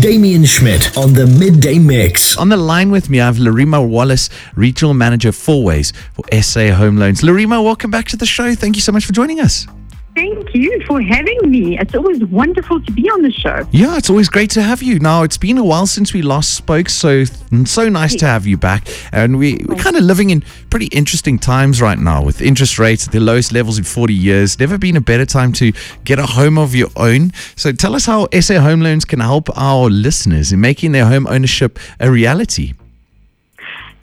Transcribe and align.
Damien 0.00 0.44
Schmidt 0.44 0.96
on 0.96 1.12
the 1.12 1.26
Midday 1.26 1.78
Mix. 1.78 2.36
On 2.36 2.48
the 2.48 2.56
line 2.56 2.90
with 2.90 3.08
me, 3.08 3.20
I 3.20 3.26
have 3.26 3.36
Lerima 3.36 3.86
Wallace, 3.86 4.28
Regional 4.54 4.94
Manager 4.94 5.30
Fourways 5.30 5.94
for 6.12 6.24
SA 6.42 6.72
Home 6.72 6.96
Loans. 6.96 7.22
Lerima, 7.22 7.62
welcome 7.62 7.90
back 7.90 8.06
to 8.08 8.16
the 8.16 8.26
show. 8.26 8.54
Thank 8.54 8.76
you 8.76 8.82
so 8.82 8.92
much 8.92 9.06
for 9.06 9.12
joining 9.12 9.40
us. 9.40 9.66
Thank 10.16 10.54
you 10.54 10.82
for 10.86 10.98
having 11.02 11.38
me. 11.50 11.78
It's 11.78 11.94
always 11.94 12.24
wonderful 12.24 12.80
to 12.80 12.90
be 12.90 13.02
on 13.10 13.20
the 13.20 13.30
show. 13.30 13.68
Yeah, 13.70 13.98
it's 13.98 14.08
always 14.08 14.30
great 14.30 14.48
to 14.52 14.62
have 14.62 14.82
you. 14.82 14.98
Now, 14.98 15.24
it's 15.24 15.36
been 15.36 15.58
a 15.58 15.62
while 15.62 15.86
since 15.86 16.14
we 16.14 16.22
last 16.22 16.54
spoke, 16.54 16.88
so 16.88 17.24
so 17.66 17.90
nice 17.90 18.14
to 18.16 18.24
have 18.24 18.46
you 18.46 18.56
back. 18.56 18.88
And 19.12 19.38
we, 19.38 19.60
we're 19.66 19.74
kind 19.74 19.94
of 19.94 20.04
living 20.04 20.30
in 20.30 20.40
pretty 20.70 20.86
interesting 20.86 21.38
times 21.38 21.82
right 21.82 21.98
now 21.98 22.24
with 22.24 22.40
interest 22.40 22.78
rates 22.78 23.06
at 23.06 23.12
the 23.12 23.20
lowest 23.20 23.52
levels 23.52 23.76
in 23.76 23.84
40 23.84 24.14
years. 24.14 24.58
Never 24.58 24.78
been 24.78 24.96
a 24.96 25.02
better 25.02 25.26
time 25.26 25.52
to 25.52 25.72
get 26.04 26.18
a 26.18 26.24
home 26.24 26.56
of 26.56 26.74
your 26.74 26.88
own. 26.96 27.32
So 27.54 27.72
tell 27.72 27.94
us 27.94 28.06
how 28.06 28.26
SA 28.40 28.60
Home 28.60 28.80
Loans 28.80 29.04
can 29.04 29.20
help 29.20 29.50
our 29.54 29.90
listeners 29.90 30.50
in 30.50 30.62
making 30.62 30.92
their 30.92 31.04
home 31.04 31.26
ownership 31.26 31.78
a 32.00 32.10
reality. 32.10 32.72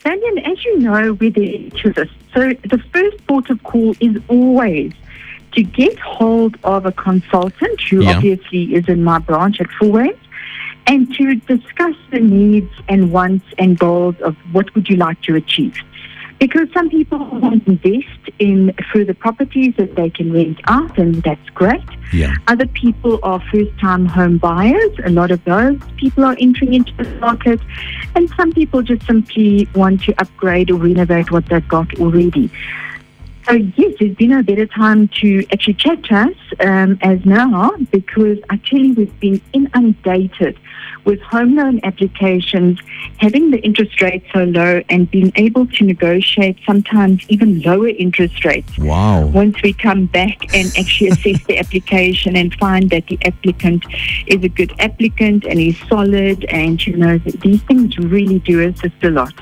Daniel, 0.03 0.45
as 0.45 0.63
you 0.63 0.77
know, 0.77 1.13
we're 1.13 1.31
the 1.31 1.71
So 1.81 2.53
the 2.69 2.83
first 2.93 3.25
port 3.25 3.49
of 3.49 3.63
call 3.63 3.95
is 3.99 4.21
always 4.27 4.93
to 5.53 5.63
get 5.63 5.97
hold 5.99 6.57
of 6.63 6.85
a 6.85 6.91
consultant 6.91 7.81
who 7.89 8.03
Yeah. 8.03 8.15
obviously 8.17 8.73
is 8.75 8.87
in 8.87 9.03
my 9.03 9.19
branch 9.19 9.59
at 9.59 9.67
Fourways 9.79 10.17
and 10.87 11.13
to 11.15 11.35
discuss 11.35 11.95
the 12.11 12.19
needs 12.19 12.71
and 12.89 13.11
wants 13.11 13.45
and 13.57 13.77
goals 13.77 14.15
of 14.21 14.35
what 14.51 14.73
would 14.75 14.89
you 14.89 14.97
like 14.97 15.21
to 15.21 15.35
achieve. 15.35 15.75
Because 16.39 16.67
some 16.73 16.89
people 16.89 17.19
want 17.19 17.65
to 17.65 17.71
invest 17.71 18.29
in 18.39 18.73
further 18.91 19.13
properties 19.13 19.75
that 19.77 19.95
they 19.95 20.09
can 20.09 20.33
rent 20.33 20.59
out, 20.67 20.97
and 20.97 21.15
that's 21.23 21.49
great. 21.51 21.81
Yeah. 22.11 22.33
Other 22.47 22.65
people 22.65 23.19
are 23.23 23.41
first 23.51 23.77
time 23.79 24.05
home 24.07 24.39
buyers. 24.39 24.91
A 25.05 25.09
lot 25.09 25.31
of 25.31 25.41
those 25.45 25.79
people 25.95 26.25
are 26.25 26.35
entering 26.39 26.73
into 26.73 26.91
the 26.97 27.09
market. 27.21 27.61
And 28.15 28.29
some 28.35 28.51
people 28.51 28.81
just 28.81 29.05
simply 29.05 29.69
want 29.73 30.01
to 30.03 30.13
upgrade 30.19 30.69
or 30.69 30.75
renovate 30.75 31.31
what 31.31 31.45
they've 31.45 31.67
got 31.67 31.93
already. 31.99 32.51
So, 33.47 33.53
yes, 33.53 33.93
there's 33.99 34.15
been 34.15 34.31
a 34.33 34.43
better 34.43 34.65
time 34.65 35.09
to 35.21 35.45
actually 35.51 35.73
chat 35.75 36.03
to 36.05 36.15
us 36.15 36.35
um, 36.61 36.97
as 37.01 37.25
now 37.25 37.71
because 37.91 38.37
actually 38.49 38.91
we've 38.93 39.19
been 39.19 39.41
inundated 39.51 40.57
with 41.05 41.19
home 41.21 41.55
loan 41.57 41.81
applications, 41.83 42.79
having 43.17 43.51
the 43.51 43.59
interest 43.59 44.01
rate 44.01 44.23
so 44.33 44.45
low 44.45 44.81
and 44.89 45.11
being 45.11 45.31
able 45.35 45.67
to 45.67 45.83
negotiate 45.83 46.57
sometimes 46.65 47.25
even 47.27 47.61
lower 47.61 47.89
interest 47.89 48.45
rates 48.45 48.77
Wow. 48.77 49.25
once 49.27 49.61
we 49.61 49.73
come 49.73 50.05
back 50.05 50.55
and 50.55 50.71
actually 50.77 51.09
assess 51.09 51.43
the 51.45 51.59
application 51.63 52.37
and 52.37 52.53
find 52.55 52.89
that 52.91 53.07
the 53.07 53.19
applicant 53.25 53.83
is 54.27 54.43
a 54.43 54.49
good 54.49 54.73
applicant 54.79 55.43
and 55.45 55.59
is 55.59 55.77
solid 55.89 56.45
and 56.45 56.85
you 56.85 56.95
know 56.95 57.17
these 57.17 57.61
things 57.63 57.97
really 57.97 58.39
do 58.39 58.61
assist 58.61 58.95
a 59.03 59.09
lot 59.09 59.33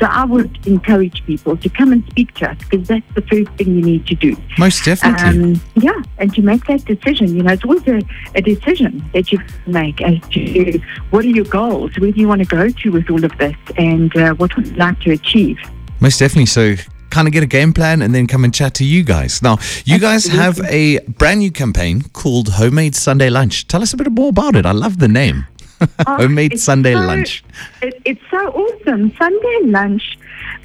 so 0.00 0.06
i 0.06 0.24
would 0.24 0.58
encourage 0.66 1.24
people 1.26 1.56
to 1.56 1.68
come 1.68 1.92
and 1.92 2.04
speak 2.10 2.32
to 2.34 2.48
us 2.50 2.56
because 2.58 2.86
that's 2.88 3.14
the 3.14 3.22
first 3.22 3.47
thing 3.56 3.74
you 3.74 3.82
need 3.82 4.06
to 4.06 4.14
do 4.14 4.36
Most 4.58 4.84
definitely. 4.84 5.54
um, 5.54 5.60
yeah 5.76 6.00
and 6.18 6.32
to 6.34 6.42
make 6.42 6.64
that 6.66 6.84
decision 6.84 7.34
you 7.36 7.42
know 7.42 7.52
it's 7.52 7.64
always 7.64 7.86
a, 7.88 8.00
a 8.34 8.42
decision 8.42 9.04
that 9.12 9.32
you 9.32 9.38
make 9.66 10.00
as 10.02 10.18
to 10.30 10.80
what 11.10 11.24
are 11.24 11.28
your 11.28 11.44
goals 11.46 11.96
where 11.98 12.12
do 12.12 12.20
you 12.20 12.28
want 12.28 12.40
to 12.40 12.46
go 12.46 12.68
to 12.68 12.90
with 12.92 13.10
all 13.10 13.24
of 13.24 13.36
this 13.38 13.56
and 13.76 14.14
uh, 14.16 14.34
what 14.34 14.54
would 14.56 14.66
you 14.66 14.74
like 14.74 14.98
to 15.00 15.12
achieve 15.12 15.58
Most 16.00 16.18
definitely. 16.18 16.46
So, 16.46 16.74
kind 17.10 17.26
of 17.26 17.32
get 17.32 17.42
a 17.42 17.46
game 17.46 17.72
plan 17.72 18.02
and 18.02 18.14
then 18.14 18.26
come 18.26 18.44
and 18.44 18.52
chat 18.54 18.74
to 18.74 18.84
you 18.84 19.02
guys. 19.02 19.42
Now, 19.42 19.56
you 19.84 19.98
guys 19.98 20.26
have 20.26 20.60
a 20.68 20.98
brand 21.18 21.40
new 21.40 21.50
campaign 21.50 22.02
called 22.12 22.48
Homemade 22.50 22.94
Sunday 22.94 23.30
Lunch. 23.30 23.66
Tell 23.66 23.82
us 23.82 23.92
a 23.94 23.96
bit 23.96 24.12
more 24.12 24.28
about 24.28 24.54
it. 24.56 24.64
I 24.66 24.72
love 24.72 24.98
the 24.98 25.08
name. 25.08 25.46
Homemade 26.06 26.60
Sunday 26.60 26.92
so- 26.94 27.00
Lunch. 27.00 27.42
It, 27.82 28.00
it's 28.04 28.20
so 28.30 28.38
awesome. 28.50 29.10
Sunday 29.16 29.58
lunch 29.64 30.18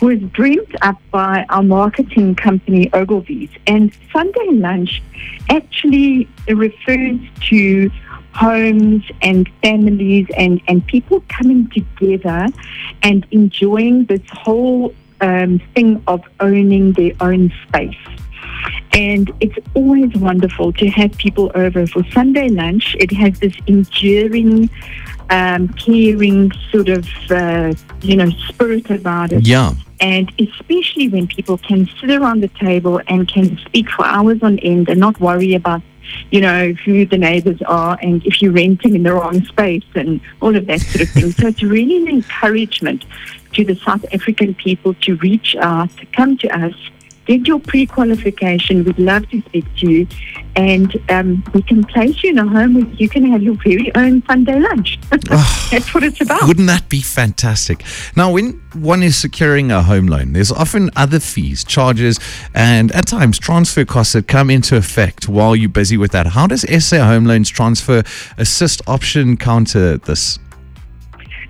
was 0.04 0.20
dreamed 0.34 0.76
up 0.82 0.98
by 1.12 1.46
our 1.48 1.64
marketing 1.64 2.36
company 2.36 2.90
Ogilvy's, 2.92 3.50
and 3.68 3.96
Sunday 4.12 4.50
lunch 4.52 5.02
actually 5.50 6.28
refers 6.50 7.20
to 7.48 7.90
homes 8.34 9.04
and 9.22 9.50
families 9.62 10.28
and, 10.36 10.62
and 10.68 10.86
people 10.88 11.24
coming 11.30 11.70
together 11.70 12.48
and 13.02 13.26
enjoying 13.32 14.04
this 14.06 14.22
whole 14.32 14.94
um, 15.22 15.62
thing 15.74 16.04
of 16.08 16.22
owning 16.42 16.92
their 16.94 17.14
own 17.22 17.54
space. 17.66 17.96
And 18.92 19.32
it's 19.40 19.58
always 19.74 20.14
wonderful 20.16 20.74
to 20.74 20.88
have 20.90 21.18
people 21.18 21.50
over 21.56 21.88
for 21.88 22.04
Sunday 22.12 22.50
lunch. 22.50 22.96
It 23.00 23.12
has 23.14 23.40
this 23.40 23.56
enduring, 23.68 24.70
um, 25.30 25.70
caring 25.70 26.52
sort 26.72 26.90
of, 26.90 27.08
uh, 27.32 27.74
you 28.02 28.18
know, 28.18 28.30
spirit 28.50 28.90
about 28.90 29.32
it. 29.32 29.48
Yeah. 29.48 29.74
And 30.00 30.32
especially 30.40 31.08
when 31.08 31.28
people 31.28 31.58
can 31.58 31.88
sit 32.00 32.12
around 32.12 32.42
the 32.42 32.50
table 32.50 33.02
and 33.08 33.28
can 33.28 33.58
speak 33.60 33.90
for 33.90 34.06
hours 34.06 34.42
on 34.42 34.60
end 34.60 34.90
and 34.90 35.00
not 35.00 35.20
worry 35.20 35.54
about, 35.54 35.82
you 36.32 36.42
know, 36.42 36.74
who 36.86 37.06
the 37.06 37.18
neighbors 37.18 37.62
are 37.64 37.98
and 38.02 38.26
if 38.26 38.42
you're 38.42 38.52
renting 38.52 38.96
in 38.96 39.04
the 39.04 39.14
wrong 39.14 39.44
space 39.46 39.86
and 39.96 40.20
all 40.42 40.56
of 40.56 40.66
that 40.68 40.82
sort 40.82 41.02
of 41.02 41.10
thing. 41.10 41.32
so 41.32 41.48
it's 41.48 41.64
really 41.64 41.98
an 41.98 42.08
encouragement 42.08 43.06
to 43.54 43.64
the 43.64 43.76
South 43.76 44.04
African 44.12 44.54
people 44.56 44.94
to 44.96 45.16
reach 45.18 45.56
out, 45.56 45.96
to 45.98 46.06
come 46.08 46.38
to 46.40 46.48
us, 46.50 46.74
get 47.26 47.48
your 47.48 47.60
pre-qualification. 47.60 48.84
We'd 48.84 49.00
love 49.00 49.30
to 49.30 49.42
speak 49.42 49.66
to 49.78 49.90
you, 49.90 50.08
and 50.56 50.96
um, 51.10 51.44
we 51.54 51.62
can 51.62 51.84
place 51.84 52.24
you 52.24 52.32
in 52.32 52.40
a 52.40 52.48
home 52.48 52.76
where 52.76 52.86
you 52.86 53.10
can 53.10 53.26
have 53.32 53.42
your 53.42 53.56
very 53.64 53.94
own 53.96 54.24
Sunday 54.26 54.60
lunch. 54.60 55.00
That's 55.10 55.94
what 55.94 56.04
it's 56.04 56.22
about. 56.22 56.48
Wouldn't 56.48 56.68
that 56.68 56.90
be 56.90 57.02
fantastic? 57.02 57.84
Now, 58.16 58.32
when 58.32 58.62
one 58.74 59.04
is 59.04 59.18
securing 59.18 59.72
a 59.72 59.84
home 59.84 60.08
loan, 60.08 60.34
there's 60.34 60.52
often 60.52 60.90
other 60.96 61.20
fees, 61.20 61.64
charges, 61.64 62.20
and 62.54 62.92
at 62.92 63.08
times 63.08 63.40
transfer 63.40 63.86
costs 63.86 64.14
that 64.14 64.28
come 64.28 64.50
into 64.50 64.76
effect 64.76 65.28
while 65.28 65.56
you're 65.56 65.70
busy 65.70 65.98
with 65.98 66.12
that. 66.12 66.28
How 66.28 66.48
does 66.48 66.62
SA 66.84 67.06
Home 67.06 67.26
Loans 67.26 67.50
Transfer 67.50 68.04
Assist 68.38 68.82
option 68.88 69.38
counter 69.38 69.98
this? 69.98 70.40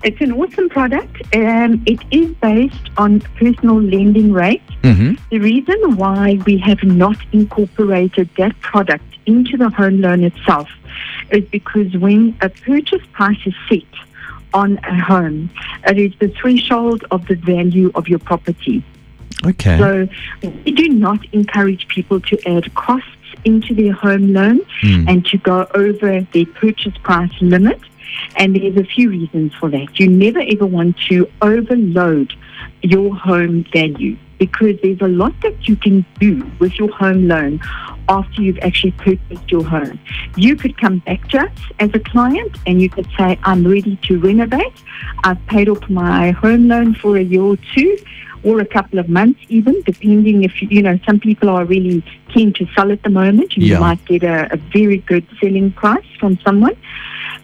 It's 0.04 0.20
an 0.20 0.32
awesome 0.32 0.68
product. 0.68 1.22
Um, 1.34 1.82
it 1.86 2.00
is 2.10 2.34
based 2.36 2.90
on 2.98 3.20
personal 3.38 3.80
lending 3.80 4.32
rates. 4.32 4.70
Mm-hmm. 4.82 5.14
The 5.30 5.38
reason 5.38 5.96
why 5.96 6.38
we 6.44 6.58
have 6.58 6.82
not 6.84 7.16
incorporated 7.32 8.28
that 8.36 8.60
product 8.60 9.04
into 9.24 9.56
the 9.56 9.70
home 9.70 10.02
loan 10.02 10.22
itself 10.22 10.68
is 11.30 11.44
because 11.46 11.96
when 11.96 12.36
a 12.42 12.50
purchase 12.50 13.00
price 13.12 13.38
is 13.46 13.54
set 13.68 13.82
on 14.52 14.78
a 14.84 15.00
home, 15.00 15.48
it 15.86 15.98
is 15.98 16.12
the 16.18 16.28
threshold 16.28 17.04
of 17.10 17.26
the 17.26 17.34
value 17.36 17.90
of 17.94 18.06
your 18.06 18.18
property. 18.18 18.84
Okay. 19.46 19.78
So 19.78 20.08
we 20.42 20.72
do 20.72 20.88
not 20.90 21.24
encourage 21.32 21.88
people 21.88 22.20
to 22.20 22.38
add 22.48 22.74
costs 22.74 23.08
into 23.44 23.74
their 23.74 23.92
home 23.92 24.32
loan 24.32 24.60
Mm. 24.82 25.08
and 25.08 25.26
to 25.26 25.38
go 25.38 25.66
over 25.74 26.20
their 26.32 26.46
purchase 26.46 26.96
price 27.02 27.32
limit. 27.40 27.80
And 28.36 28.54
there's 28.56 28.76
a 28.76 28.84
few 28.84 29.10
reasons 29.10 29.54
for 29.54 29.68
that. 29.70 29.98
You 29.98 30.08
never 30.08 30.40
ever 30.40 30.66
want 30.66 30.98
to 31.08 31.28
overload 31.42 32.34
your 32.82 33.14
home 33.14 33.64
value 33.72 34.16
because 34.38 34.76
there's 34.82 35.00
a 35.00 35.08
lot 35.08 35.32
that 35.42 35.68
you 35.68 35.76
can 35.76 36.04
do 36.18 36.44
with 36.58 36.74
your 36.78 36.90
home 36.90 37.28
loan 37.28 37.60
after 38.08 38.42
you've 38.42 38.58
actually 38.58 38.90
purchased 38.92 39.50
your 39.50 39.64
home. 39.64 39.98
You 40.36 40.56
could 40.56 40.76
come 40.76 40.98
back 40.98 41.28
to 41.28 41.38
us 41.42 41.52
as 41.78 41.90
a 41.94 42.00
client 42.00 42.56
and 42.66 42.82
you 42.82 42.90
could 42.90 43.08
say, 43.16 43.38
I'm 43.44 43.66
ready 43.66 43.96
to 44.08 44.18
renovate. 44.18 44.72
I've 45.22 45.44
paid 45.46 45.68
off 45.68 45.88
my 45.88 46.32
home 46.32 46.68
loan 46.68 46.94
for 46.94 47.16
a 47.16 47.22
year 47.22 47.42
or 47.42 47.56
two 47.74 47.96
or 48.42 48.60
a 48.60 48.66
couple 48.66 48.98
of 48.98 49.08
months 49.08 49.40
even, 49.48 49.80
depending 49.82 50.42
if, 50.44 50.60
you 50.60 50.82
know, 50.82 50.98
some 51.06 51.18
people 51.18 51.48
are 51.48 51.64
really 51.64 52.04
keen 52.28 52.52
to 52.54 52.66
sell 52.74 52.92
at 52.92 53.02
the 53.02 53.08
moment. 53.10 53.56
You 53.56 53.66
Yeah. 53.68 53.78
might 53.78 54.04
get 54.04 54.22
a, 54.24 54.52
a 54.52 54.56
very 54.56 54.98
good 54.98 55.26
selling 55.40 55.72
price 55.72 56.04
from 56.20 56.38
someone. 56.44 56.76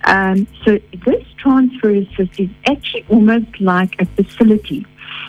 Um, 0.05 0.47
so 0.65 0.79
this 1.07 1.25
transfer 1.37 1.91
assist 1.91 2.39
is 2.41 2.49
actually 2.67 3.05
almost 3.09 3.61
like 3.61 4.01
a 4.01 4.07
facility 4.07 4.87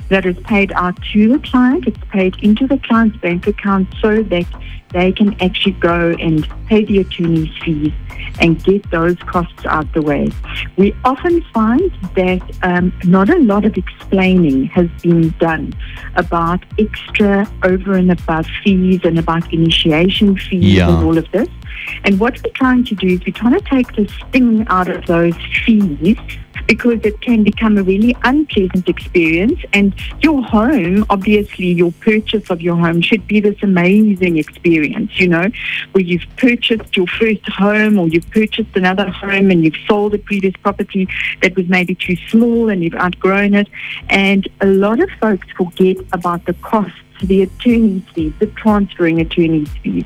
that 0.09 0.25
is 0.25 0.38
paid 0.44 0.71
out 0.73 0.97
to 1.13 1.29
the 1.33 1.39
client. 1.39 1.88
It's 1.88 1.97
paid 2.09 2.35
into 2.44 2.68
the 2.68 2.77
client's 2.79 3.18
bank 3.18 3.47
account 3.47 3.88
so 4.01 4.21
that 4.23 4.45
they 4.89 5.12
can 5.13 5.41
actually 5.41 5.71
go 5.73 6.13
and 6.19 6.45
pay 6.68 6.83
the 6.83 7.00
attorney's 7.00 7.50
fees 7.63 7.94
and 8.39 8.62
get 8.63 8.89
those 8.91 9.15
costs 9.19 9.65
out 9.65 9.91
the 9.94 10.01
way. 10.01 10.29
We 10.77 10.94
often 11.06 11.41
find 11.53 11.91
that 12.15 12.41
um, 12.63 12.94
not 13.06 13.29
a 13.29 13.38
lot 13.39 13.65
of 13.65 13.77
explaining 13.77 14.65
has 14.65 14.89
been 15.01 15.29
done 15.39 15.74
about 16.15 16.63
extra 16.77 17.50
over 17.63 17.94
and 17.94 18.12
above 18.12 18.45
fees 18.63 19.00
and 19.06 19.17
about 19.17 19.51
initiation 19.53 20.35
fees 20.38 20.75
Yeah. 20.75 20.89
and 20.94 21.06
all 21.06 21.17
of 21.17 21.29
this. 21.31 21.47
And 22.03 22.19
what 22.19 22.41
we're 22.44 22.51
trying 22.53 22.83
to 22.85 22.95
do 22.95 23.07
is 23.07 23.25
we're 23.25 23.33
trying 23.33 23.59
to 23.59 23.65
take 23.65 23.95
the 23.95 24.07
sting 24.07 24.65
out 24.68 24.89
of 24.89 25.06
those 25.06 25.35
fees 25.65 26.18
because 26.68 27.00
it 27.03 27.19
can 27.21 27.44
become 27.44 27.77
a 27.77 27.83
really 27.83 28.15
unpleasant 28.23 28.88
experience. 28.88 29.59
And 29.73 29.94
your 30.21 30.41
home, 30.41 31.06
obviously, 31.09 31.68
your 31.68 31.91
purchase 32.00 32.50
of 32.50 32.62
your 32.62 32.75
home 32.75 33.01
should 33.01 33.27
be 33.27 33.39
this 33.39 33.62
amazing 33.62 34.38
experience, 34.38 35.19
you 35.19 35.27
know, 35.27 35.50
where 35.91 36.03
you've 36.03 36.25
purchased 36.38 36.95
your 36.95 37.07
first 37.07 37.47
home 37.47 38.00
or 38.00 38.07
you've 38.07 38.29
purchased 38.31 38.75
another 38.75 39.09
home 39.09 39.51
and 39.51 39.63
you've 39.63 39.75
sold 39.88 40.13
a 40.13 40.17
previous 40.17 40.56
property 40.57 41.07
that 41.41 41.56
was 41.56 41.67
maybe 41.67 41.95
too 41.95 42.15
small 42.29 42.69
and 42.69 42.83
you've 42.83 42.95
outgrown 42.95 43.53
it. 43.53 43.67
And 44.09 44.47
a 44.62 44.67
lot 44.67 45.00
of 45.00 45.09
folks 45.19 45.47
forget 45.57 45.97
about 46.13 46.45
the 46.45 46.53
costs, 46.53 46.97
the 47.21 47.44
attorney's 47.44 48.03
fees, 48.13 48.33
the 48.39 48.47
transferring 48.47 49.19
attorney's 49.19 49.69
fees. 49.83 50.06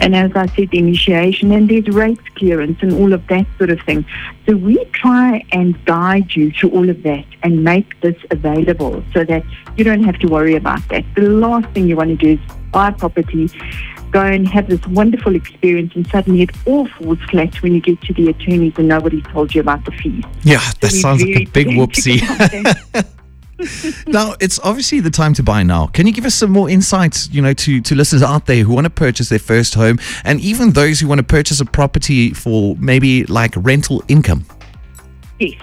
And 0.00 0.16
as 0.16 0.32
I 0.34 0.46
said, 0.46 0.70
the 0.70 0.78
initiation 0.78 1.52
and 1.52 1.68
there's 1.68 1.86
rates 1.88 2.22
clearance 2.34 2.78
and 2.82 2.92
all 2.92 3.12
of 3.12 3.26
that 3.28 3.46
sort 3.58 3.70
of 3.70 3.80
thing. 3.82 4.04
So 4.46 4.56
we 4.56 4.84
try 4.86 5.44
and 5.52 5.82
guide 5.84 6.34
you 6.34 6.50
through 6.50 6.70
all 6.70 6.88
of 6.88 7.02
that 7.02 7.24
and 7.42 7.62
make 7.62 8.00
this 8.00 8.16
available 8.30 9.04
so 9.12 9.24
that 9.24 9.44
you 9.76 9.84
don't 9.84 10.02
have 10.04 10.18
to 10.20 10.26
worry 10.28 10.56
about 10.56 10.86
that. 10.88 11.04
The 11.14 11.22
last 11.22 11.68
thing 11.74 11.88
you 11.88 11.96
want 11.96 12.10
to 12.10 12.16
do 12.16 12.32
is 12.32 12.56
buy 12.72 12.88
a 12.88 12.92
property, 12.92 13.50
go 14.10 14.22
and 14.22 14.48
have 14.48 14.68
this 14.68 14.84
wonderful 14.88 15.34
experience 15.34 15.92
and 15.94 16.06
suddenly 16.08 16.42
it 16.42 16.50
all 16.66 16.86
falls 16.88 17.18
flat 17.30 17.62
when 17.62 17.74
you 17.74 17.80
get 17.80 18.00
to 18.02 18.14
the 18.14 18.28
attorneys 18.28 18.74
and 18.76 18.88
nobody 18.88 19.20
told 19.22 19.54
you 19.54 19.60
about 19.60 19.84
the 19.84 19.92
fees. 19.92 20.24
Yeah, 20.42 20.60
that 20.80 20.90
So 20.90 20.98
sounds 20.98 21.22
like 21.22 21.36
a 21.36 21.44
big 21.46 21.66
whoopsie. 21.78 23.08
now, 24.06 24.34
it's 24.40 24.58
obviously 24.60 25.00
the 25.00 25.10
time 25.10 25.34
to 25.34 25.42
buy 25.42 25.62
now. 25.62 25.86
Can 25.88 26.06
you 26.06 26.12
give 26.12 26.24
us 26.24 26.34
some 26.34 26.50
more 26.50 26.68
insights, 26.68 27.28
you 27.30 27.42
know, 27.42 27.54
to, 27.54 27.80
to 27.80 27.94
listeners 27.94 28.22
out 28.22 28.46
there 28.46 28.62
who 28.64 28.74
want 28.74 28.84
to 28.84 28.90
purchase 28.90 29.28
their 29.28 29.38
first 29.38 29.74
home 29.74 29.98
and 30.24 30.40
even 30.40 30.72
those 30.72 31.00
who 31.00 31.08
want 31.08 31.18
to 31.18 31.24
purchase 31.24 31.60
a 31.60 31.64
property 31.64 32.30
for 32.32 32.76
maybe 32.78 33.24
like 33.24 33.54
rental 33.56 34.02
income? 34.08 34.44
Yes. 35.38 35.60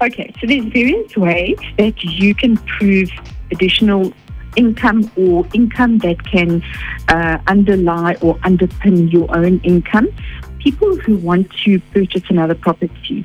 Okay, 0.00 0.32
so 0.40 0.46
there's 0.46 0.64
various 0.66 1.16
ways 1.16 1.58
that 1.78 2.02
you 2.02 2.34
can 2.34 2.56
prove 2.56 3.10
additional 3.50 4.12
income 4.56 5.10
or 5.16 5.46
income 5.52 5.98
that 5.98 6.24
can 6.24 6.62
uh, 7.08 7.38
underlie 7.46 8.16
or 8.20 8.36
underpin 8.38 9.12
your 9.12 9.34
own 9.36 9.60
income. 9.60 10.08
People 10.66 10.96
who 10.96 11.16
want 11.18 11.48
to 11.64 11.78
purchase 11.94 12.24
another 12.28 12.56
property 12.56 13.24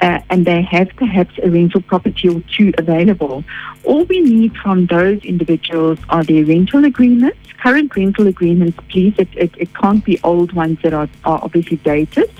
uh, 0.00 0.20
and 0.30 0.46
they 0.46 0.62
have 0.62 0.88
perhaps 0.90 1.34
a 1.42 1.50
rental 1.50 1.80
property 1.82 2.28
or 2.28 2.40
two 2.56 2.72
available, 2.78 3.42
all 3.82 4.04
we 4.04 4.20
need 4.20 4.56
from 4.58 4.86
those 4.86 5.18
individuals 5.24 5.98
are 6.10 6.22
their 6.22 6.44
rental 6.44 6.84
agreements, 6.84 7.38
current 7.60 7.96
rental 7.96 8.28
agreements, 8.28 8.78
please. 8.88 9.14
It, 9.18 9.26
it, 9.34 9.50
it 9.58 9.74
can't 9.74 10.04
be 10.04 10.20
old 10.22 10.52
ones 10.52 10.78
that 10.84 10.94
are, 10.94 11.08
are 11.24 11.40
obviously 11.42 11.78
dated. 11.78 12.30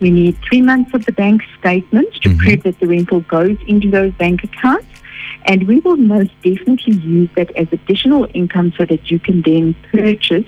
We 0.00 0.10
need 0.10 0.36
three 0.48 0.60
months 0.60 0.92
of 0.92 1.04
the 1.04 1.12
bank 1.12 1.42
statement 1.60 2.12
to 2.22 2.30
Mhm. 2.30 2.38
prove 2.38 2.62
that 2.64 2.80
the 2.80 2.88
rental 2.88 3.20
goes 3.20 3.58
into 3.68 3.88
those 3.92 4.12
bank 4.14 4.42
accounts. 4.42 4.86
And 5.44 5.66
we 5.66 5.80
will 5.80 5.96
most 5.96 6.30
definitely 6.42 6.94
use 6.94 7.30
that 7.36 7.54
as 7.56 7.68
additional 7.72 8.26
income 8.34 8.72
so 8.76 8.84
that 8.86 9.10
you 9.10 9.18
can 9.18 9.42
then 9.42 9.74
purchase 9.92 10.46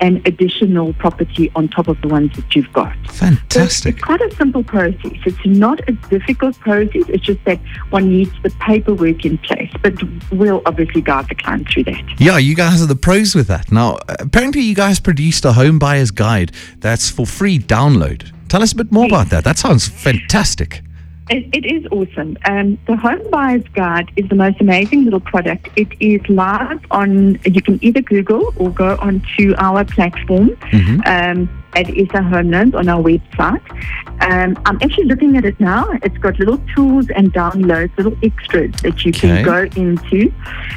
an 0.00 0.20
additional 0.24 0.92
property 0.94 1.50
on 1.54 1.68
top 1.68 1.86
of 1.86 2.00
the 2.02 2.08
ones 2.08 2.34
that 2.34 2.54
you've 2.56 2.72
got. 2.72 2.92
So 3.06 3.26
Fantastic. 3.26 3.94
It's 3.94 4.04
quite 4.04 4.20
a 4.20 4.34
simple 4.34 4.64
process. 4.64 5.12
It's 5.24 5.46
not 5.46 5.80
a 5.88 5.92
difficult 5.92 6.58
process. 6.58 7.04
It's 7.08 7.24
just 7.24 7.42
that 7.44 7.60
one 7.90 8.08
needs 8.08 8.32
the 8.42 8.50
paperwork 8.60 9.24
in 9.24 9.38
place. 9.38 9.70
But 9.80 9.94
we'll 10.32 10.60
obviously 10.66 11.02
guide 11.02 11.28
the 11.28 11.36
client 11.36 11.68
through 11.70 11.84
that. 11.84 12.20
Yeah, 12.20 12.38
you 12.38 12.56
guys 12.56 12.82
are 12.82 12.86
the 12.86 12.96
pros 12.96 13.34
with 13.34 13.46
that. 13.46 13.70
Now, 13.70 13.98
apparently, 14.08 14.62
you 14.62 14.74
guys 14.74 14.98
produced 14.98 15.44
a 15.44 15.52
home 15.52 15.78
buyer's 15.78 16.10
guide 16.10 16.50
that's 16.78 17.08
for 17.08 17.24
free 17.24 17.58
download. 17.58 18.32
Tell 18.48 18.62
us 18.62 18.72
a 18.72 18.76
bit 18.76 18.90
more 18.90 19.06
about 19.06 19.30
that. 19.30 19.44
That 19.44 19.56
sounds 19.56 19.86
fantastic. 19.88 20.82
It, 21.30 21.48
it 21.54 21.64
is 21.64 21.86
awesome. 21.92 22.36
Um, 22.46 22.78
the 22.86 22.96
Home 22.96 23.22
Buyer's 23.30 23.62
Guide 23.74 24.10
is 24.16 24.28
the 24.28 24.34
most 24.34 24.60
amazing 24.60 25.04
little 25.04 25.20
product. 25.20 25.68
It 25.76 25.88
is 26.00 26.20
live 26.28 26.80
on, 26.90 27.38
you 27.44 27.62
can 27.62 27.78
either 27.82 28.02
Google 28.02 28.52
or 28.56 28.70
go 28.70 28.96
onto 29.00 29.54
our 29.56 29.84
platform 29.84 30.48
Mhm. 30.72 31.06
um, 31.06 31.48
at 31.74 31.88
ISA 31.96 32.22
Home 32.22 32.50
Loans 32.50 32.74
on 32.74 32.88
our 32.88 33.00
website. 33.00 33.62
Um, 34.20 34.58
I'm 34.66 34.78
actually 34.82 35.04
looking 35.04 35.36
at 35.36 35.44
it 35.44 35.58
now. 35.58 35.88
It's 36.02 36.18
got 36.18 36.38
little 36.38 36.58
tools 36.74 37.06
and 37.14 37.32
downloads, 37.32 37.96
little 37.96 38.16
extras 38.22 38.72
that 38.82 39.04
you 39.04 39.10
Okay. 39.10 39.42
can 39.42 39.44
go 39.44 39.62
into. 39.80 40.32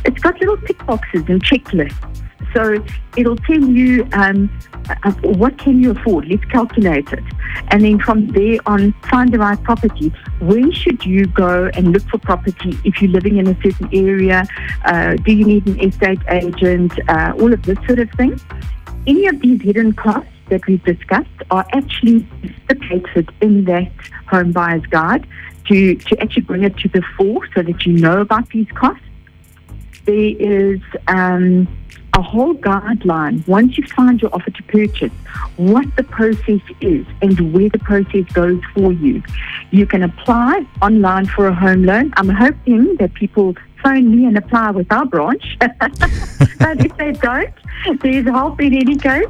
It's 0.06 0.19
got 0.21 0.39
little 0.39 0.57
tick 0.57 0.83
boxes 0.86 1.24
and 1.27 1.44
checklists. 1.44 2.14
So 2.56 2.81
it'll 3.18 3.36
tell 3.36 3.60
you 3.60 4.07
um, 4.13 4.50
uh, 4.90 5.12
what 5.24 5.57
can 5.57 5.81
you 5.81 5.92
afford. 5.92 6.28
Let's 6.30 6.46
calculate 6.46 7.12
it, 7.12 7.24
and 7.68 7.84
then 7.84 8.00
from 8.00 8.28
there 8.28 8.60
on, 8.66 8.94
find 9.10 9.31
the 9.34 9.40
right 9.40 9.62
property. 9.62 10.13
Where 10.40 10.72
should 10.72 11.06
you 11.06 11.25
go 11.28 11.69
and 11.74 11.92
look 11.92 12.04
for 12.04 12.18
property 12.18 12.78
if 12.86 13.02
you're 13.02 13.12
living 13.12 13.38
in 13.38 13.48
a 13.48 13.62
certain 13.62 13.90
area? 13.94 14.48
Uh, 14.86 15.16
do 15.16 15.34
you 15.34 15.46
need 15.46 15.68
an 15.68 15.80
estate 15.81 16.22
agent? 16.30 16.94
Uh, 17.10 17.34
all 17.40 17.52
of 17.52 17.62
this 17.63 17.78
sort 17.88 18.00
of 18.00 18.10
thing. 18.12 18.40
Any 19.06 19.28
of 19.28 19.42
these 19.42 19.62
hidden 19.62 19.92
costs 19.94 20.31
that 20.50 20.66
we've 20.66 20.84
discussed 20.84 21.28
are 21.51 21.66
actually 21.74 22.25
stipulated 22.63 23.31
in 23.42 23.66
that 23.66 23.92
home 24.28 24.51
buyer's 24.51 24.86
guide 24.86 25.28
to, 25.68 25.96
to 25.96 26.22
actually 26.22 26.44
bring 26.44 26.63
it 26.63 26.78
to 26.78 26.88
the 26.90 27.01
fore 27.18 27.48
so 27.54 27.62
that 27.63 27.86
you 27.86 27.94
know 27.94 28.22
about 28.22 28.50
these 28.50 28.68
costs. 28.75 29.04
There 30.06 30.36
is 30.40 30.80
um, 31.08 31.68
a 32.15 32.21
whole 32.21 32.56
guideline 32.56 33.45
once 33.47 33.77
you 33.77 33.85
find 33.88 34.21
your 34.21 34.33
offer 34.33 34.50
to 34.50 34.63
purchase, 34.63 35.12
what 35.57 35.85
the 35.97 36.03
process 36.03 36.62
is 36.79 37.06
and 37.21 37.53
where 37.53 37.69
the 37.69 37.79
process 37.79 38.23
goes 38.33 38.62
for 38.73 38.94
you. 38.94 39.21
You 39.71 39.85
can 39.85 40.03
apply 40.03 40.65
online 40.81 41.25
for 41.25 41.47
a 41.47 41.53
home 41.53 41.83
loan. 41.83 42.13
I'm 42.15 42.29
hoping 42.29 42.95
that 42.97 43.13
people 43.13 43.56
phone 43.83 44.15
me 44.15 44.25
and 44.25 44.38
apply 44.38 44.71
with 44.71 44.91
our 44.91 45.06
branch. 45.06 45.57
but 45.59 46.85
if 46.85 46.95
they 46.97 47.12
don't, 47.12 47.53
there's 48.01 48.25
help 48.25 48.62
in 48.62 48.73
any 48.73 48.95
case. 48.95 49.27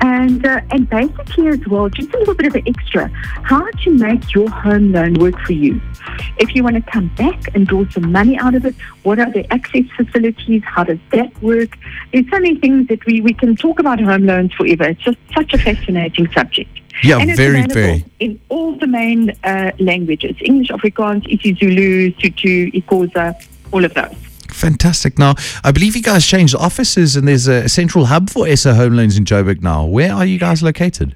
And 0.00 0.46
uh, 0.46 0.60
and 0.70 0.88
basically 0.88 1.48
as 1.48 1.66
well, 1.66 1.88
just 1.88 2.12
a 2.14 2.18
little 2.18 2.34
bit 2.34 2.46
of 2.46 2.54
an 2.54 2.62
extra, 2.66 3.08
how 3.42 3.68
to 3.70 3.90
make 3.90 4.34
your 4.34 4.48
home 4.48 4.92
loan 4.92 5.14
work 5.14 5.38
for 5.40 5.52
you. 5.52 5.80
If 6.38 6.54
you 6.54 6.62
want 6.62 6.76
to 6.76 6.82
come 6.82 7.08
back 7.16 7.54
and 7.54 7.66
draw 7.66 7.88
some 7.90 8.12
money 8.12 8.38
out 8.38 8.54
of 8.54 8.64
it, 8.64 8.74
what 9.02 9.18
are 9.18 9.30
the 9.30 9.50
access 9.52 9.84
facilities? 9.96 10.62
How 10.64 10.84
does 10.84 10.98
that 11.10 11.42
work? 11.42 11.76
There's 12.12 12.28
so 12.30 12.38
many 12.38 12.56
things 12.56 12.88
that 12.88 13.04
we, 13.06 13.20
we 13.20 13.32
can 13.32 13.56
talk 13.56 13.78
about 13.78 14.00
home 14.00 14.26
loans 14.26 14.52
forever. 14.52 14.84
It's 14.84 15.02
just 15.02 15.18
such 15.34 15.52
a 15.54 15.58
fascinating 15.58 16.30
subject. 16.32 16.70
Yeah, 17.02 17.18
and 17.18 17.36
very, 17.36 17.66
very. 17.66 18.04
in 18.20 18.40
all 18.48 18.76
the 18.76 18.86
main 18.86 19.30
uh, 19.42 19.72
languages: 19.80 20.36
English, 20.40 20.68
Afrikaans, 20.68 21.26
isiZulu, 21.26 22.16
Sutu, 22.20 22.72
isiXhosa, 22.72 23.34
all 23.72 23.84
of 23.84 23.92
those. 23.94 24.23
Fantastic. 24.64 25.18
Now, 25.18 25.34
I 25.62 25.72
believe 25.72 25.94
you 25.94 26.00
guys 26.00 26.24
changed 26.24 26.54
offices 26.54 27.16
and 27.16 27.28
there's 27.28 27.48
a 27.48 27.68
central 27.68 28.06
hub 28.06 28.30
for 28.30 28.48
SA 28.56 28.72
Home 28.72 28.94
Loans 28.94 29.18
in 29.18 29.26
Joburg 29.26 29.60
now. 29.60 29.84
Where 29.84 30.10
are 30.10 30.24
you 30.24 30.38
guys 30.38 30.62
located? 30.62 31.14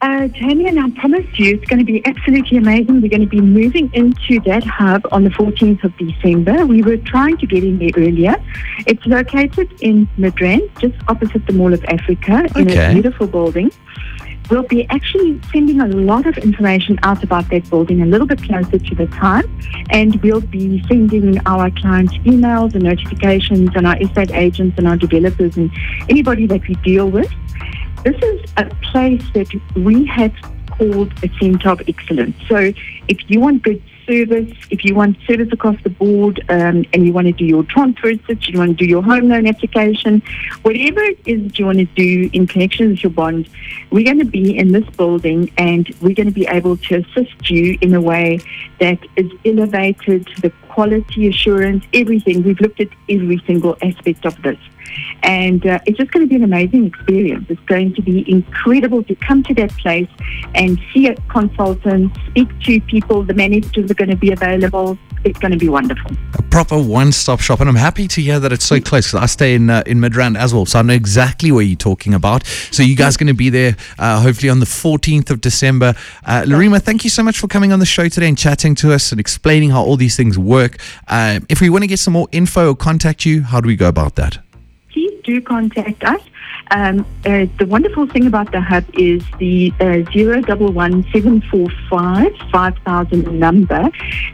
Uh, 0.00 0.28
and 0.34 0.80
I 0.80 0.90
promise 0.98 1.24
you 1.38 1.54
it's 1.54 1.64
going 1.66 1.78
to 1.78 1.84
be 1.84 2.04
absolutely 2.04 2.58
amazing. 2.58 3.00
We're 3.00 3.08
going 3.08 3.20
to 3.20 3.28
be 3.28 3.40
moving 3.40 3.88
into 3.94 4.40
that 4.46 4.64
hub 4.64 5.06
on 5.12 5.22
the 5.22 5.30
14th 5.30 5.84
of 5.84 5.96
December. 5.96 6.66
We 6.66 6.82
were 6.82 6.96
trying 6.96 7.36
to 7.36 7.46
get 7.46 7.62
in 7.62 7.78
there 7.78 7.92
earlier. 7.96 8.34
It's 8.88 9.06
located 9.06 9.72
in 9.80 10.08
Midrand, 10.18 10.68
just 10.80 10.96
opposite 11.06 11.46
the 11.46 11.52
Mall 11.52 11.72
of 11.72 11.84
Africa, 11.84 12.48
in 12.56 12.68
a 12.68 12.92
beautiful 12.94 13.28
building. 13.28 13.70
We'll 14.50 14.64
be 14.64 14.86
actually 14.90 15.40
sending 15.52 15.80
a 15.80 15.86
lot 15.86 16.26
of 16.26 16.36
information 16.38 16.98
out 17.02 17.22
about 17.22 17.48
that 17.50 17.70
building 17.70 18.02
a 18.02 18.06
little 18.06 18.26
bit 18.26 18.42
closer 18.42 18.78
to 18.78 18.94
the 18.94 19.06
time, 19.06 19.44
and 19.90 20.16
we'll 20.22 20.40
be 20.40 20.84
sending 20.88 21.38
our 21.46 21.70
clients 21.70 22.12
emails 22.18 22.74
and 22.74 22.82
notifications, 22.84 23.70
and 23.74 23.86
our 23.86 23.96
estate 24.02 24.30
agents 24.32 24.76
and 24.78 24.86
our 24.86 24.96
developers 24.96 25.56
and 25.56 25.70
anybody 26.08 26.46
that 26.46 26.66
we 26.68 26.74
deal 26.76 27.08
with. 27.08 27.30
This 28.04 28.16
is 28.22 28.50
a 28.56 28.64
place 28.90 29.24
that 29.34 29.48
we 29.76 30.04
have 30.06 30.34
called 30.70 31.12
a 31.22 31.30
centre 31.40 31.70
of 31.70 31.80
excellence. 31.86 32.36
So 32.48 32.72
if 33.08 33.18
you 33.28 33.40
want 33.40 33.62
good 33.62 33.82
service, 34.12 34.52
if 34.70 34.84
you 34.84 34.94
want 34.94 35.16
service 35.26 35.48
across 35.52 35.76
the 35.82 35.90
board, 35.90 36.44
um, 36.48 36.84
and 36.92 37.06
you 37.06 37.12
want 37.12 37.26
to 37.26 37.32
do 37.32 37.44
your 37.44 37.64
transfer 37.64 38.12
search, 38.26 38.48
you 38.48 38.58
want 38.58 38.76
to 38.76 38.84
do 38.84 38.88
your 38.88 39.02
home 39.02 39.28
loan 39.28 39.46
application, 39.46 40.22
whatever 40.62 41.00
it 41.00 41.18
is 41.24 41.42
that 41.44 41.58
you 41.58 41.64
want 41.66 41.78
to 41.78 41.84
do 41.84 42.28
in 42.32 42.46
connection 42.46 42.90
with 42.90 43.02
your 43.02 43.10
bond, 43.10 43.48
we're 43.90 44.04
going 44.04 44.18
to 44.18 44.24
be 44.24 44.56
in 44.56 44.72
this 44.72 44.88
building 44.96 45.50
and 45.56 45.94
we're 46.00 46.14
going 46.14 46.26
to 46.26 46.38
be 46.42 46.46
able 46.46 46.76
to 46.76 46.96
assist 46.96 47.50
you 47.50 47.78
in 47.80 47.94
a 47.94 48.00
way 48.00 48.38
that 48.80 48.98
is 49.16 49.30
elevated, 49.44 50.28
the 50.42 50.50
quality 50.68 51.28
assurance, 51.28 51.84
everything. 51.94 52.42
We've 52.42 52.60
looked 52.60 52.80
at 52.80 52.88
every 53.08 53.42
single 53.46 53.76
aspect 53.82 54.26
of 54.26 54.40
this. 54.42 54.58
And 55.22 55.66
uh, 55.66 55.78
it's 55.86 55.98
just 55.98 56.10
going 56.10 56.26
to 56.26 56.28
be 56.28 56.36
an 56.36 56.44
amazing 56.44 56.86
experience. 56.86 57.46
It's 57.48 57.60
going 57.62 57.94
to 57.94 58.02
be 58.02 58.28
incredible 58.30 59.02
to 59.04 59.14
come 59.14 59.42
to 59.44 59.54
that 59.54 59.70
place 59.78 60.08
and 60.54 60.80
see 60.92 61.06
a 61.06 61.14
consultant, 61.30 62.16
speak 62.28 62.48
to 62.62 62.80
people. 62.82 63.22
The 63.22 63.34
managers 63.34 63.90
are 63.90 63.94
going 63.94 64.10
to 64.10 64.16
be 64.16 64.32
available. 64.32 64.98
It's 65.24 65.38
going 65.38 65.52
to 65.52 65.58
be 65.58 65.68
wonderful. 65.68 66.10
A 66.34 66.42
proper 66.42 66.76
one-stop 66.82 67.40
shop, 67.40 67.60
and 67.60 67.68
I'm 67.68 67.76
happy 67.76 68.08
to 68.08 68.20
hear 68.20 68.40
that 68.40 68.52
it's 68.52 68.64
so 68.64 68.80
close. 68.80 69.14
I 69.14 69.26
stay 69.26 69.54
in 69.54 69.70
uh, 69.70 69.84
in 69.86 70.00
Midrand 70.00 70.36
as 70.36 70.52
well, 70.52 70.66
so 70.66 70.80
I 70.80 70.82
know 70.82 70.94
exactly 70.94 71.52
where 71.52 71.62
you're 71.62 71.76
talking 71.76 72.12
about. 72.12 72.44
So 72.46 72.82
you 72.82 72.96
guys 72.96 73.14
are 73.14 73.18
going 73.18 73.28
to 73.28 73.34
be 73.34 73.48
there, 73.48 73.76
uh, 73.98 74.20
hopefully 74.20 74.50
on 74.50 74.58
the 74.58 74.66
14th 74.66 75.30
of 75.30 75.40
December. 75.40 75.94
Uh, 76.24 76.42
Lerima, 76.44 76.82
thank 76.82 77.04
you 77.04 77.10
so 77.10 77.22
much 77.22 77.38
for 77.38 77.46
coming 77.46 77.72
on 77.72 77.78
the 77.78 77.86
show 77.86 78.08
today 78.08 78.26
and 78.28 78.36
chatting 78.36 78.74
to 78.76 78.92
us 78.92 79.12
and 79.12 79.20
explaining 79.20 79.70
how 79.70 79.82
all 79.82 79.96
these 79.96 80.16
things 80.16 80.38
work. 80.38 80.78
Uh, 81.06 81.38
if 81.48 81.60
we 81.60 81.70
want 81.70 81.84
to 81.84 81.88
get 81.88 82.00
some 82.00 82.14
more 82.14 82.28
info 82.32 82.70
or 82.70 82.76
contact 82.76 83.24
you, 83.24 83.42
how 83.42 83.60
do 83.60 83.68
we 83.68 83.76
go 83.76 83.88
about 83.88 84.16
that? 84.16 84.38
Do 85.22 85.40
contact 85.40 86.02
us. 86.04 86.20
Um, 86.70 87.00
uh, 87.26 87.46
the 87.58 87.66
wonderful 87.66 88.06
thing 88.06 88.26
about 88.26 88.52
the 88.52 88.60
hub 88.60 88.84
is 88.94 89.24
the 89.38 89.72
uh, 89.80 90.04
011745 90.12 92.36
5000 92.50 93.38
number 93.38 93.90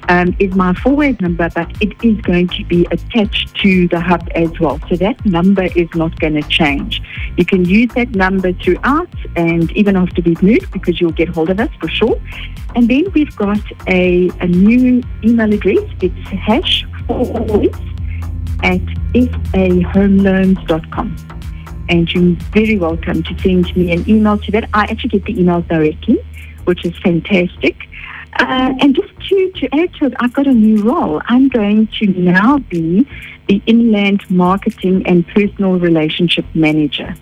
um, 0.08 0.34
is 0.38 0.54
my 0.54 0.72
forward 0.74 1.20
number, 1.20 1.50
but 1.54 1.70
it 1.82 1.92
is 2.04 2.20
going 2.20 2.46
to 2.48 2.64
be 2.64 2.86
attached 2.90 3.54
to 3.56 3.88
the 3.88 4.00
hub 4.00 4.28
as 4.34 4.58
well. 4.60 4.78
So 4.88 4.96
that 4.96 5.26
number 5.26 5.64
is 5.64 5.88
not 5.94 6.18
going 6.20 6.34
to 6.34 6.42
change. 6.48 7.02
You 7.36 7.44
can 7.44 7.64
use 7.64 7.92
that 7.94 8.10
number 8.10 8.52
throughout 8.52 9.08
and 9.36 9.72
even 9.72 9.96
after 9.96 10.22
we've 10.22 10.42
moved 10.42 10.70
because 10.70 11.00
you'll 11.00 11.12
get 11.12 11.28
hold 11.28 11.50
of 11.50 11.60
us 11.60 11.70
for 11.80 11.88
sure. 11.88 12.20
And 12.76 12.88
then 12.88 13.10
we've 13.12 13.34
got 13.36 13.60
a, 13.88 14.30
a 14.40 14.46
new 14.46 15.02
email 15.24 15.52
address. 15.52 15.84
It's 16.00 16.28
hash 16.28 16.84
at 18.62 18.80
sahomeloans.com. 19.12 21.16
And 21.88 22.12
you're 22.12 22.36
very 22.52 22.76
welcome 22.76 23.22
to 23.22 23.38
send 23.38 23.74
me 23.76 23.92
an 23.92 24.08
email 24.08 24.38
to 24.38 24.52
that. 24.52 24.68
I 24.74 24.84
actually 24.84 25.10
get 25.10 25.24
the 25.24 25.34
emails 25.34 25.66
directly, 25.68 26.18
which 26.64 26.84
is 26.84 26.96
fantastic. 26.98 27.76
Uh, 28.38 28.74
and 28.80 28.94
just 28.94 29.08
to, 29.28 29.50
to 29.52 29.74
add 29.74 29.92
to 29.94 30.06
it, 30.06 30.14
I've 30.20 30.32
got 30.32 30.46
a 30.46 30.54
new 30.54 30.82
role. 30.82 31.20
I'm 31.26 31.48
going 31.48 31.88
to 31.98 32.06
now 32.06 32.58
be 32.58 33.06
the 33.48 33.60
Inland 33.66 34.28
Marketing 34.30 35.04
and 35.06 35.26
Personal 35.28 35.78
Relationship 35.78 36.44
Manager. 36.54 37.14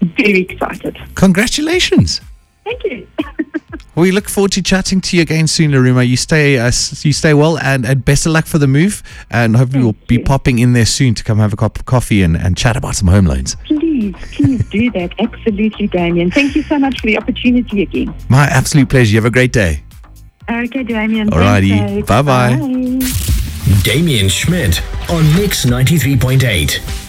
Very 0.00 0.42
excited. 0.42 0.96
Congratulations. 1.16 2.20
Thank 2.68 2.84
you. 2.84 3.08
We 3.94 4.12
look 4.12 4.28
forward 4.28 4.52
to 4.52 4.62
chatting 4.62 5.00
to 5.00 5.16
you 5.16 5.22
again 5.22 5.48
soon, 5.48 5.72
Lerima. 5.72 6.06
You 6.06 6.16
stay, 6.16 6.56
uh, 6.56 6.66
you 6.66 7.12
stay 7.12 7.34
well, 7.34 7.58
and, 7.58 7.84
and 7.84 8.04
best 8.04 8.26
of 8.26 8.32
luck 8.32 8.46
for 8.46 8.58
the 8.58 8.68
move. 8.68 9.02
And 9.28 9.56
hopefully, 9.56 9.82
we'll 9.82 9.96
be 10.06 10.18
you. 10.18 10.24
popping 10.24 10.60
in 10.60 10.72
there 10.72 10.86
soon 10.86 11.14
to 11.16 11.24
come 11.24 11.38
have 11.38 11.52
a 11.52 11.56
cup 11.56 11.80
of 11.80 11.84
coffee 11.84 12.22
and, 12.22 12.36
and 12.36 12.56
chat 12.56 12.76
about 12.76 12.94
some 12.94 13.08
home 13.08 13.26
loans. 13.26 13.56
please, 13.66 14.14
please 14.34 14.68
do 14.68 14.88
that. 14.92 15.12
Absolutely, 15.18 15.88
Damien. 15.88 16.30
Thank 16.30 16.54
you 16.54 16.62
so 16.62 16.78
much 16.78 17.00
for 17.00 17.08
the 17.08 17.18
opportunity 17.18 17.82
again. 17.82 18.14
My 18.28 18.44
absolute 18.44 18.88
pleasure. 18.88 19.10
You 19.10 19.16
have 19.16 19.24
a 19.24 19.32
great 19.32 19.52
day. 19.52 19.82
Okay, 20.48 20.84
Damien. 20.84 21.30
Alrighty. 21.30 21.70
Thanks, 21.70 22.08
Bye-bye. 22.08 22.56
Bye. 22.56 23.82
Damien 23.82 24.28
Schmidt 24.28 24.80
on 25.10 25.24
Mix 25.34 25.66
93.8. 25.66 27.06